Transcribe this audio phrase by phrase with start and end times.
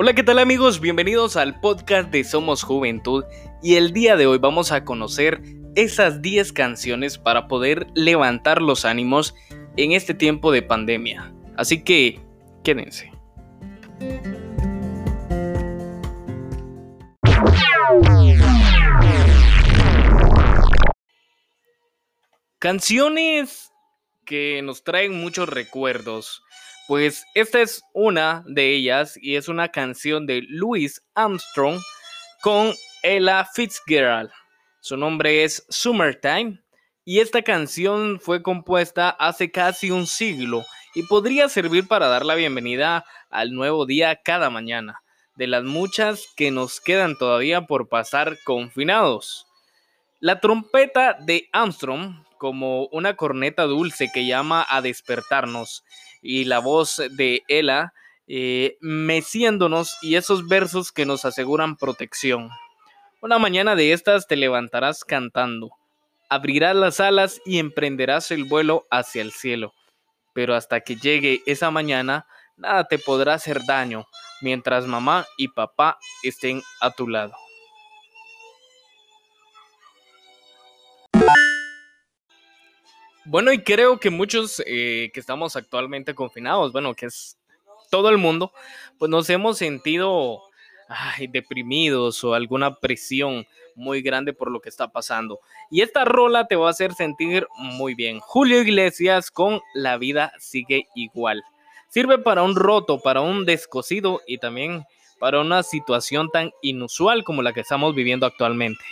[0.00, 0.78] Hola, ¿qué tal amigos?
[0.78, 3.24] Bienvenidos al podcast de Somos Juventud
[3.60, 5.42] y el día de hoy vamos a conocer
[5.74, 9.34] esas 10 canciones para poder levantar los ánimos
[9.76, 11.34] en este tiempo de pandemia.
[11.56, 12.20] Así que,
[12.62, 13.10] quédense.
[22.60, 23.72] Canciones
[24.24, 26.44] que nos traen muchos recuerdos.
[26.88, 31.78] Pues esta es una de ellas y es una canción de Louis Armstrong
[32.40, 32.72] con
[33.02, 34.30] Ella Fitzgerald.
[34.80, 36.62] Su nombre es Summertime
[37.04, 42.36] y esta canción fue compuesta hace casi un siglo y podría servir para dar la
[42.36, 45.02] bienvenida al nuevo día cada mañana,
[45.36, 49.46] de las muchas que nos quedan todavía por pasar confinados.
[50.20, 55.84] La trompeta de Armstrong, como una corneta dulce que llama a despertarnos,
[56.22, 57.92] y la voz de Ella
[58.30, 62.50] eh, meciéndonos y esos versos que nos aseguran protección.
[63.22, 65.70] Una mañana de estas te levantarás cantando,
[66.28, 69.72] abrirás las alas y emprenderás el vuelo hacia el cielo.
[70.34, 72.26] Pero hasta que llegue esa mañana,
[72.58, 74.06] nada te podrá hacer daño
[74.42, 77.32] mientras mamá y papá estén a tu lado.
[83.30, 87.36] Bueno, y creo que muchos eh, que estamos actualmente confinados, bueno, que es
[87.90, 88.52] todo el mundo,
[88.98, 90.40] pues nos hemos sentido
[91.30, 95.40] deprimidos o alguna presión muy grande por lo que está pasando.
[95.70, 98.18] Y esta rola te va a hacer sentir muy bien.
[98.20, 101.42] Julio Iglesias con La vida sigue igual.
[101.90, 104.84] Sirve para un roto, para un descosido y también
[105.18, 108.82] para una situación tan inusual como la que estamos viviendo actualmente.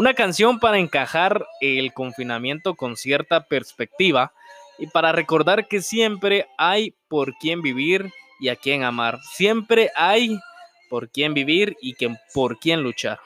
[0.00, 4.32] Una canción para encajar el confinamiento con cierta perspectiva
[4.78, 9.18] y para recordar que siempre hay por quién vivir y a quién amar.
[9.34, 10.40] Siempre hay
[10.88, 13.20] por quién vivir y que, por quién luchar.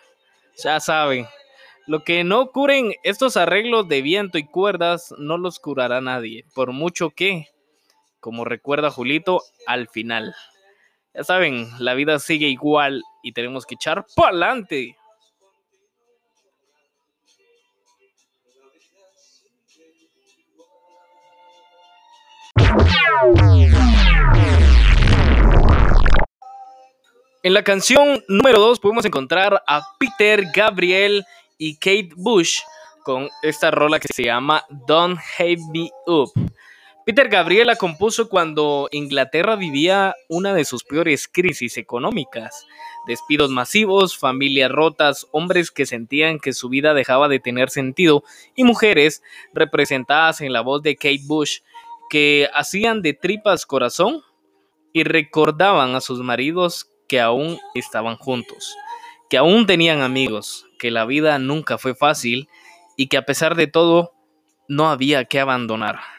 [0.65, 1.29] Ya saben,
[1.87, 6.73] lo que no curen estos arreglos de viento y cuerdas no los curará nadie, por
[6.73, 7.51] mucho que,
[8.19, 10.35] como recuerda Julito, al final.
[11.15, 14.33] Ya saben, la vida sigue igual y tenemos que echar para
[27.43, 31.25] En la canción número 2 podemos encontrar a Peter Gabriel
[31.59, 32.61] y Kate Bush
[33.05, 36.33] con esta rola que se llama Don't Hate Me Up.
[37.05, 42.67] Peter Gabriel la compuso cuando Inglaterra vivía una de sus peores crisis económicas.
[43.07, 48.25] Despidos masivos, familias rotas, hombres que sentían que su vida dejaba de tener sentido
[48.57, 49.23] y mujeres
[49.53, 51.59] representadas en la voz de Kate Bush
[52.11, 54.23] que hacían de tripas corazón
[54.93, 58.75] y recordaban a sus maridos que aún estaban juntos,
[59.29, 62.49] que aún tenían amigos, que la vida nunca fue fácil
[62.97, 64.13] y que a pesar de todo
[64.69, 66.14] no había que abandonar.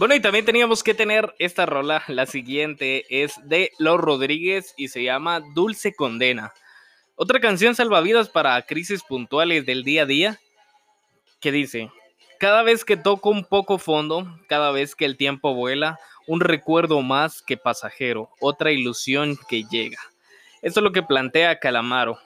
[0.00, 2.02] Bueno, y también teníamos que tener esta rola.
[2.08, 6.54] La siguiente es de Los Rodríguez y se llama Dulce Condena.
[7.16, 10.40] Otra canción salvavidas para crisis puntuales del día a día
[11.38, 11.90] que dice,
[12.38, 17.02] cada vez que toco un poco fondo, cada vez que el tiempo vuela, un recuerdo
[17.02, 19.98] más que pasajero, otra ilusión que llega.
[20.62, 22.18] Eso es lo que plantea Calamaro.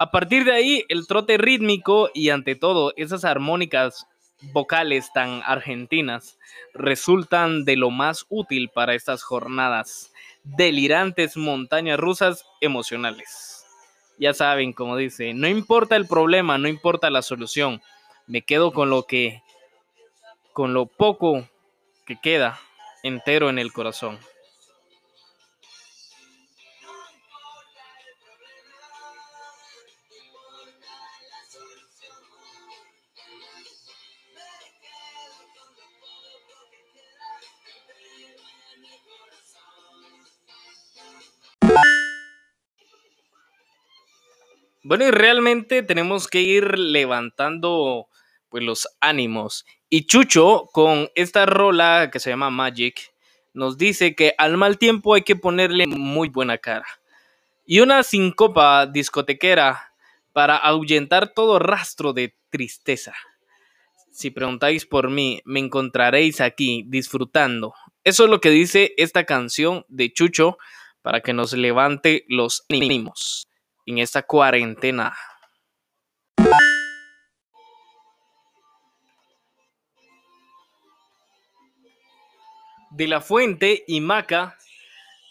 [0.00, 4.08] A partir de ahí, el trote rítmico y ante todo esas armónicas
[4.40, 6.38] vocales tan argentinas
[6.74, 10.12] resultan de lo más útil para estas jornadas
[10.44, 13.64] delirantes montañas rusas emocionales.
[14.18, 17.82] Ya saben, como dice, no importa el problema, no importa la solución,
[18.26, 19.42] me quedo con lo que,
[20.52, 21.48] con lo poco
[22.06, 22.58] que queda
[23.02, 24.18] entero en el corazón.
[44.88, 48.06] Bueno, y realmente tenemos que ir levantando
[48.48, 49.66] pues los ánimos.
[49.90, 53.12] Y Chucho, con esta rola que se llama Magic,
[53.52, 56.86] nos dice que al mal tiempo hay que ponerle muy buena cara.
[57.64, 59.92] Y una sincopa discotequera
[60.32, 63.12] para ahuyentar todo rastro de tristeza.
[64.12, 67.74] Si preguntáis por mí, me encontraréis aquí disfrutando.
[68.04, 70.58] Eso es lo que dice esta canción de Chucho
[71.02, 73.48] para que nos levante los ánimos
[73.86, 75.16] en esta cuarentena.
[82.90, 84.56] De la Fuente y Maca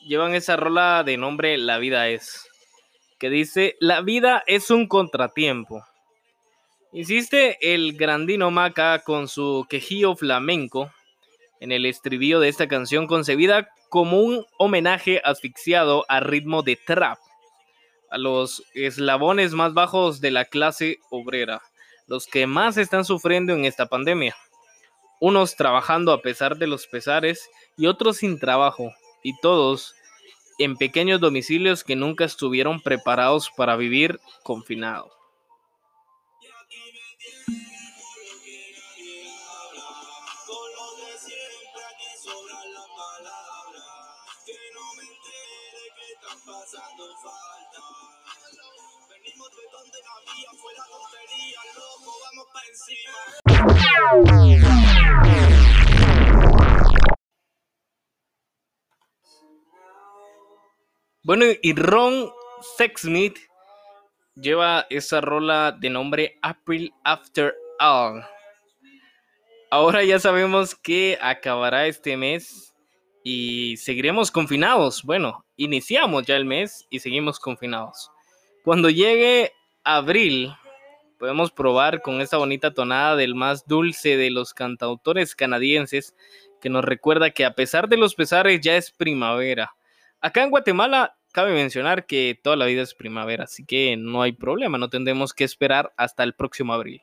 [0.07, 2.47] llevan esa rola de nombre La vida es,
[3.19, 5.83] que dice, la vida es un contratiempo.
[6.93, 10.91] Insiste el grandino Maca con su quejío flamenco
[11.59, 17.17] en el estribillo de esta canción concebida como un homenaje asfixiado a ritmo de trap
[18.09, 21.61] a los eslabones más bajos de la clase obrera,
[22.07, 24.35] los que más están sufriendo en esta pandemia.
[25.19, 28.91] Unos trabajando a pesar de los pesares y otros sin trabajo,
[29.23, 29.95] y todos
[30.59, 34.19] en pequeños domicilios que nunca estuvieron preparados para vivir
[46.43, 46.75] confinados.
[61.23, 62.29] Bueno, y Ron
[62.77, 63.39] Sexsmith
[64.35, 68.23] lleva esa rola de nombre April After All.
[69.71, 72.74] Ahora ya sabemos que acabará este mes
[73.27, 75.01] y seguiremos confinados.
[75.01, 78.11] Bueno, iniciamos ya el mes y seguimos confinados.
[78.63, 79.51] Cuando llegue
[79.83, 80.53] abril,
[81.17, 86.15] podemos probar con esta bonita tonada del más dulce de los cantautores canadienses
[86.61, 89.75] que nos recuerda que a pesar de los pesares ya es primavera.
[90.21, 94.33] Acá en Guatemala cabe mencionar que toda la vida es primavera, así que no hay
[94.33, 97.01] problema, no tendremos que esperar hasta el próximo abril.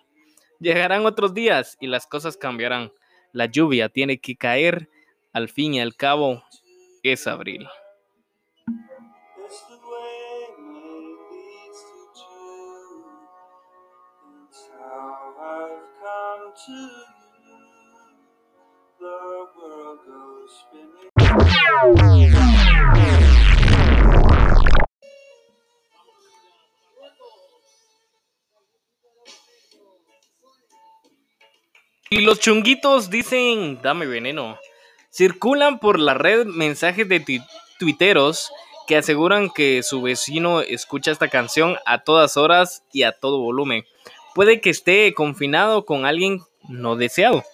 [0.61, 2.93] Llegarán otros días y las cosas cambiarán.
[3.33, 4.89] La lluvia tiene que caer,
[5.33, 6.43] al fin y al cabo
[7.03, 7.67] es abril.
[32.11, 34.59] Y los chunguitos dicen, dame veneno.
[35.13, 37.23] Circulan por la red mensajes de
[37.79, 38.51] tuiteros
[38.87, 43.85] que aseguran que su vecino escucha esta canción a todas horas y a todo volumen.
[44.35, 47.45] Puede que esté confinado con alguien no deseado.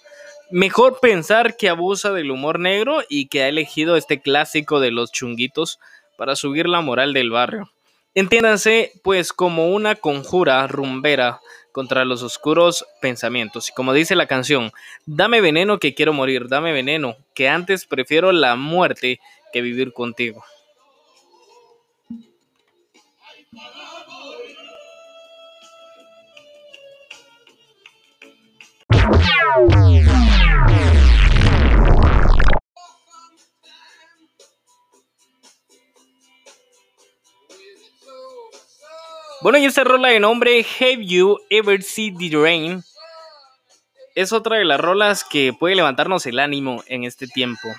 [0.49, 5.11] Mejor pensar que abusa del humor negro y que ha elegido este clásico de los
[5.11, 5.79] chunguitos
[6.17, 7.69] para subir la moral del barrio.
[8.15, 11.41] Entiéndanse, pues, como una conjura rumbera
[11.79, 13.69] contra los oscuros pensamientos.
[13.69, 14.73] Y como dice la canción,
[15.05, 19.21] dame veneno que quiero morir, dame veneno, que antes prefiero la muerte
[19.53, 20.43] que vivir contigo.
[39.41, 42.83] Bueno, y esta rola de nombre Have You Ever Seen the Rain
[44.13, 47.69] es otra de las rolas que puede levantarnos el ánimo en este tiempo.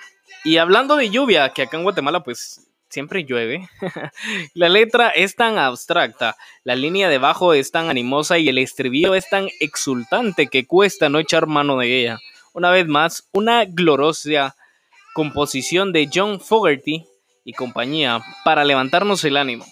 [0.43, 3.69] Y hablando de lluvia, que acá en Guatemala pues siempre llueve,
[4.55, 9.15] la letra es tan abstracta, la línea de bajo es tan animosa y el estribillo
[9.15, 12.19] es tan exultante que cuesta no echar mano de ella.
[12.55, 14.57] Una vez más, una gloriosa
[15.13, 17.05] composición de John Fogerty
[17.45, 19.67] y compañía para levantarnos el ánimo.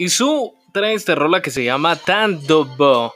[0.00, 3.12] Y su trae esta rola que se llama Tandobo,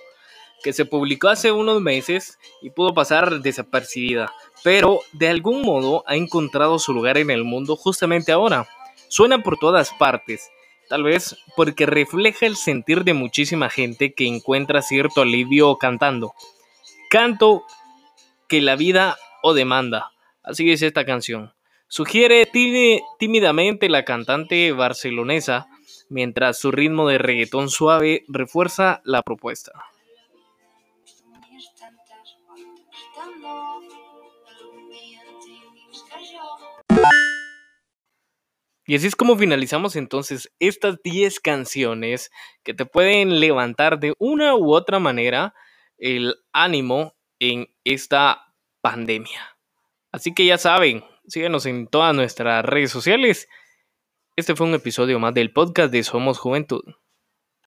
[0.62, 4.30] que se publicó hace unos meses y pudo pasar desapercibida,
[4.62, 8.68] pero de algún modo ha encontrado su lugar en el mundo justamente ahora.
[9.08, 10.50] Suena por todas partes,
[10.90, 16.34] tal vez porque refleja el sentir de muchísima gente que encuentra cierto alivio cantando.
[17.08, 17.64] Canto
[18.48, 21.52] que la vida o demanda, así es esta canción.
[21.88, 22.48] Sugiere
[23.18, 25.66] tímidamente la cantante barcelonesa
[26.08, 29.72] mientras su ritmo de reggaetón suave refuerza la propuesta.
[38.86, 42.30] Y así es como finalizamos entonces estas 10 canciones
[42.62, 45.54] que te pueden levantar de una u otra manera
[45.96, 49.56] el ánimo en esta pandemia.
[50.12, 53.48] Así que ya saben, síguenos en todas nuestras redes sociales.
[54.36, 56.84] Este fue un episodio más del podcast de Somos Juventud.